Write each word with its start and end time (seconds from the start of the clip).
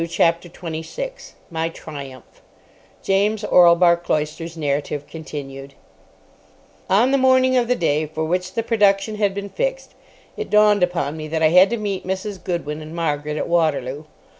CHAPTER 0.09 0.49
26 0.49 1.35
MY 1.51 1.69
TRIUMPH 1.69 2.41
(James 3.03 3.43
Orlebar 3.43 3.95
Cloyster's 3.97 4.57
narrative 4.57 5.05
continued) 5.05 5.75
On 6.89 7.11
the 7.11 7.19
morning 7.19 7.55
of 7.55 7.67
the 7.67 7.75
day 7.75 8.07
for 8.07 8.25
which 8.25 8.55
the 8.55 8.63
production 8.63 9.17
had 9.17 9.35
been 9.35 9.49
fixed, 9.49 9.93
it 10.35 10.49
dawned 10.49 10.81
upon 10.81 11.15
me 11.17 11.27
that 11.27 11.43
I 11.43 11.49
had 11.49 11.69
to 11.69 11.77
meet 11.77 12.03
Mrs. 12.07 12.43
Goodwin 12.43 12.81
and 12.81 12.95
Margaret 12.95 13.37
at 13.37 13.47
Waterloo. 13.47 14.05